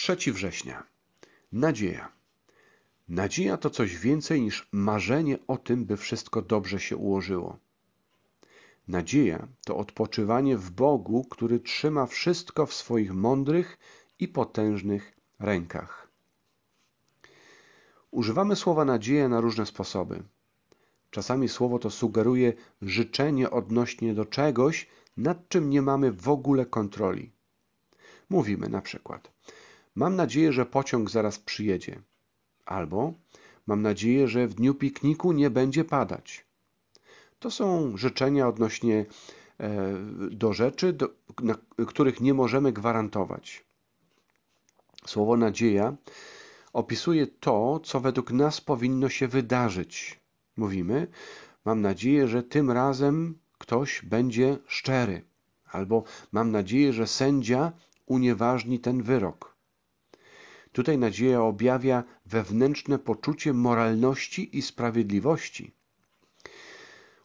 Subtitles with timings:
[0.00, 0.82] 3 września.
[1.52, 2.12] Nadzieja.
[3.08, 7.58] Nadzieja to coś więcej niż marzenie o tym, by wszystko dobrze się ułożyło.
[8.88, 13.78] Nadzieja to odpoczywanie w Bogu, który trzyma wszystko w swoich mądrych
[14.18, 16.08] i potężnych rękach.
[18.10, 20.22] Używamy słowa nadzieja na różne sposoby.
[21.10, 24.86] Czasami słowo to sugeruje życzenie odnośnie do czegoś,
[25.16, 27.32] nad czym nie mamy w ogóle kontroli.
[28.30, 29.30] Mówimy na przykład:
[29.94, 32.02] Mam nadzieję, że pociąg zaraz przyjedzie.
[32.66, 33.12] Albo
[33.66, 36.44] mam nadzieję, że w dniu pikniku nie będzie padać.
[37.38, 39.06] To są życzenia odnośnie
[39.60, 39.94] e,
[40.30, 41.08] do rzeczy, do,
[41.42, 41.54] na,
[41.86, 43.64] których nie możemy gwarantować.
[45.06, 45.96] Słowo nadzieja
[46.72, 50.20] opisuje to, co według nas powinno się wydarzyć.
[50.56, 51.06] Mówimy,
[51.64, 55.22] mam nadzieję, że tym razem ktoś będzie szczery,
[55.72, 57.72] albo mam nadzieję, że sędzia
[58.06, 59.49] unieważni ten wyrok.
[60.72, 65.72] Tutaj nadzieja objawia wewnętrzne poczucie moralności i sprawiedliwości.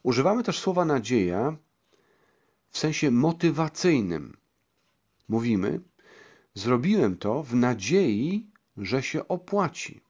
[0.03, 1.57] Używamy też słowa nadzieja
[2.69, 4.37] w sensie motywacyjnym.
[5.29, 5.81] Mówimy,
[6.53, 10.01] zrobiłem to w nadziei, że się opłaci.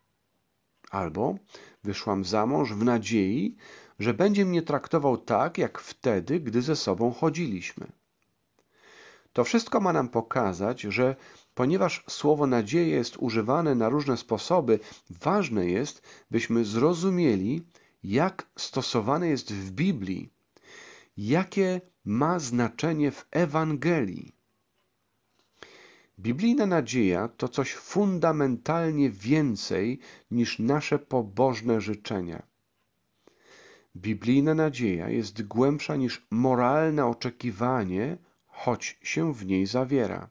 [0.91, 1.35] Albo
[1.83, 3.55] wyszłam za mąż w nadziei,
[3.99, 7.87] że będzie mnie traktował tak, jak wtedy, gdy ze sobą chodziliśmy.
[9.33, 11.15] To wszystko ma nam pokazać, że
[11.55, 17.63] ponieważ słowo nadzieja jest używane na różne sposoby, ważne jest, byśmy zrozumieli,
[18.03, 20.29] jak stosowane jest w Biblii,
[21.17, 24.35] jakie ma znaczenie w Ewangelii.
[26.19, 29.99] Biblijna nadzieja to coś fundamentalnie więcej
[30.31, 32.43] niż nasze pobożne życzenia.
[33.95, 38.17] Biblijna nadzieja jest głębsza niż moralne oczekiwanie,
[38.47, 40.29] choć się w niej zawiera.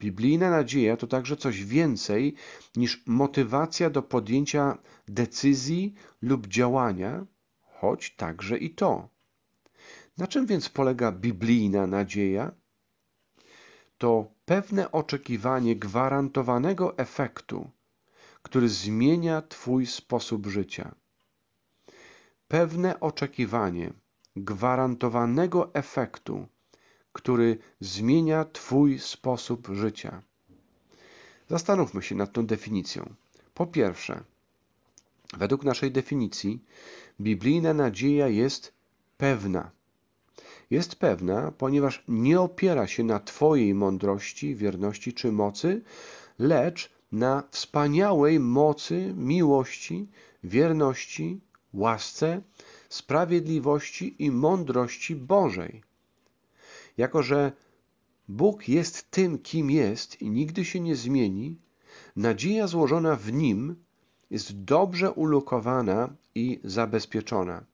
[0.00, 2.34] Biblijna nadzieja to także coś więcej
[2.76, 7.26] niż motywacja do podjęcia decyzji lub działania,
[7.60, 9.08] choć także i to.
[10.18, 12.52] Na czym więc polega biblijna nadzieja?
[13.98, 17.70] To pewne oczekiwanie gwarantowanego efektu,
[18.42, 20.94] który zmienia Twój sposób życia.
[22.48, 23.92] Pewne oczekiwanie
[24.36, 26.46] gwarantowanego efektu,
[27.18, 30.22] który zmienia Twój sposób życia.
[31.48, 33.14] Zastanówmy się nad tą definicją.
[33.54, 34.24] Po pierwsze,
[35.36, 36.64] według naszej definicji,
[37.20, 38.72] biblijna nadzieja jest
[39.16, 39.70] pewna.
[40.70, 45.82] Jest pewna, ponieważ nie opiera się na Twojej mądrości, wierności czy mocy,
[46.38, 50.06] lecz na wspaniałej mocy, miłości,
[50.44, 51.40] wierności,
[51.74, 52.42] łasce,
[52.88, 55.87] sprawiedliwości i mądrości Bożej.
[56.98, 57.52] Jako, że
[58.28, 61.56] Bóg jest tym, kim jest i nigdy się nie zmieni,
[62.16, 63.76] nadzieja złożona w Nim
[64.30, 67.64] jest dobrze ulokowana i zabezpieczona.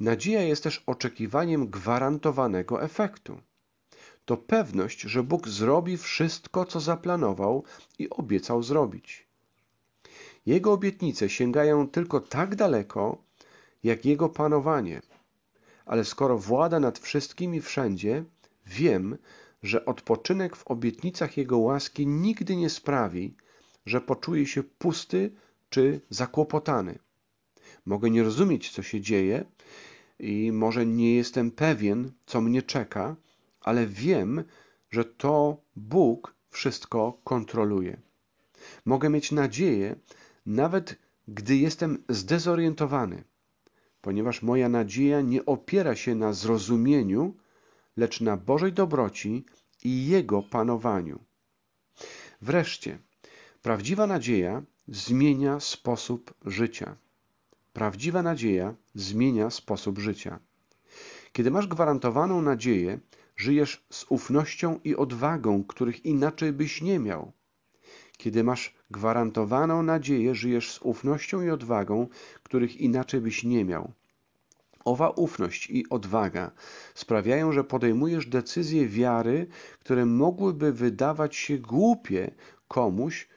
[0.00, 3.40] Nadzieja jest też oczekiwaniem gwarantowanego efektu.
[4.24, 7.64] To pewność, że Bóg zrobi wszystko, co zaplanował
[7.98, 9.26] i obiecał zrobić.
[10.46, 13.22] Jego obietnice sięgają tylko tak daleko,
[13.84, 15.02] jak Jego panowanie
[15.90, 18.24] ale skoro włada nad wszystkimi wszędzie,
[18.66, 19.18] wiem,
[19.62, 23.34] że odpoczynek w obietnicach Jego łaski nigdy nie sprawi,
[23.86, 25.30] że poczuję się pusty
[25.70, 26.98] czy zakłopotany.
[27.86, 29.44] Mogę nie rozumieć, co się dzieje
[30.18, 33.16] i może nie jestem pewien, co mnie czeka,
[33.60, 34.44] ale wiem,
[34.90, 38.00] że to Bóg wszystko kontroluje.
[38.84, 39.96] Mogę mieć nadzieję,
[40.46, 40.96] nawet
[41.28, 43.24] gdy jestem zdezorientowany
[44.00, 47.34] ponieważ moja nadzieja nie opiera się na zrozumieniu,
[47.96, 49.44] lecz na Bożej dobroci
[49.84, 51.18] i Jego panowaniu.
[52.42, 52.98] Wreszcie,
[53.62, 56.96] prawdziwa nadzieja zmienia sposób życia.
[57.72, 60.38] Prawdziwa nadzieja zmienia sposób życia.
[61.32, 62.98] Kiedy masz gwarantowaną nadzieję,
[63.36, 67.32] żyjesz z ufnością i odwagą, których inaczej byś nie miał.
[68.20, 72.08] Kiedy masz gwarantowaną nadzieję, żyjesz z ufnością i odwagą,
[72.42, 73.92] których inaczej byś nie miał.
[74.84, 76.50] Owa ufność i odwaga
[76.94, 79.46] sprawiają, że podejmujesz decyzje wiary,
[79.78, 82.34] które mogłyby wydawać się głupie
[82.68, 83.28] komuś,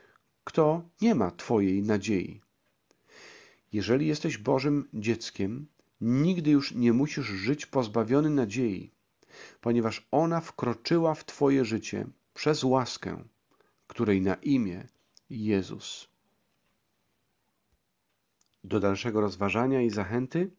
[0.44, 2.42] kto nie ma Twojej nadziei.
[3.74, 5.68] Jeżeli jesteś Bożym dzieckiem,
[6.02, 8.92] nigdy już nie musisz żyć pozbawiony nadziei,
[9.62, 13.24] ponieważ ona wkroczyła w Twoje życie przez łaskę
[13.94, 14.88] której na imię
[15.30, 16.08] Jezus.
[18.64, 20.52] Do dalszego rozważania i zachęty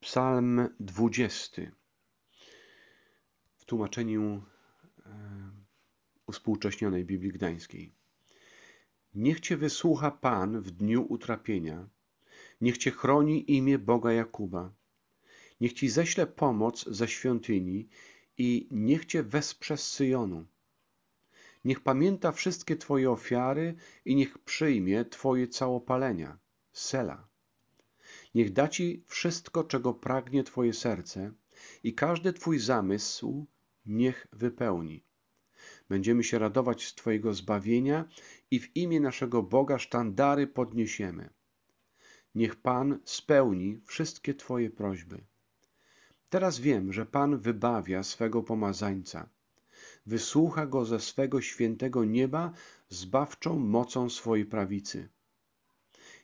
[0.00, 1.62] Psalm 20.
[3.56, 4.42] W tłumaczeniu
[6.26, 7.92] uspółcześnionej Biblii Gdańskiej.
[9.14, 11.88] Niech Cię wysłucha Pan w dniu utrapienia,
[12.60, 14.72] niech Cię chroni imię Boga Jakuba,
[15.60, 17.88] niech Ci ześle pomoc ze świątyni
[18.38, 20.46] i niech Cię wesprze z Syjonu.
[21.64, 23.74] Niech pamięta wszystkie Twoje ofiary
[24.04, 26.38] i niech przyjmie Twoje całopalenia.
[26.72, 27.28] Sela.
[28.34, 31.32] Niech da Ci wszystko, czego pragnie Twoje serce
[31.84, 33.46] i każdy Twój zamysł
[33.86, 35.04] niech wypełni.
[35.88, 38.04] Będziemy się radować z Twojego zbawienia
[38.50, 41.30] i w imię naszego Boga sztandary podniesiemy.
[42.34, 45.24] Niech Pan spełni wszystkie Twoje prośby.
[46.30, 49.28] Teraz wiem, że Pan wybawia swego pomazańca.
[50.06, 52.52] Wysłucha go ze swego świętego nieba
[52.88, 55.08] zbawczą mocą swojej prawicy.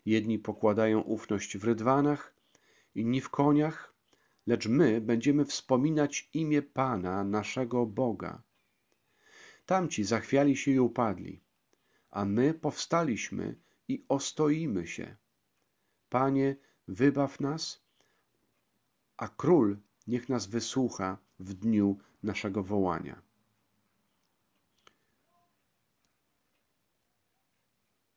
[0.07, 2.35] Jedni pokładają ufność w rydwanach,
[2.95, 3.95] inni w koniach,
[4.47, 8.43] lecz my będziemy wspominać imię Pana, naszego Boga.
[9.67, 11.41] Tamci zachwiali się i upadli,
[12.11, 13.57] a my powstaliśmy
[13.89, 15.17] i ostoimy się.
[16.09, 16.57] Panie,
[16.89, 17.83] wybaw nas,
[19.17, 23.28] a król niech nas wysłucha w dniu naszego wołania.